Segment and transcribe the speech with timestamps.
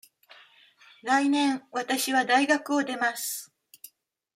[1.03, 3.53] 来年わたしは大学を出ます。